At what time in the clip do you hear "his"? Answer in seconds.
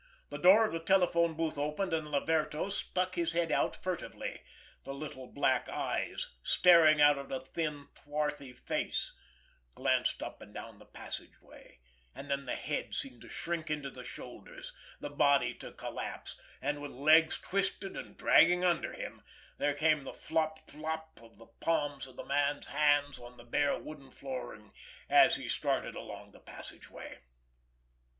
3.13-3.33